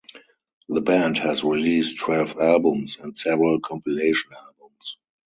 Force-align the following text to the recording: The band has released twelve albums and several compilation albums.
The 0.67 0.81
band 0.81 1.19
has 1.19 1.43
released 1.43 1.99
twelve 1.99 2.35
albums 2.41 2.97
and 2.99 3.15
several 3.15 3.59
compilation 3.59 4.31
albums. 4.33 4.97